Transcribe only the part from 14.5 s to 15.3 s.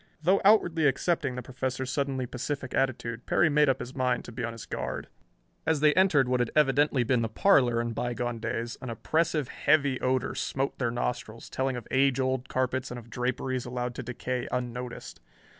unnoticed.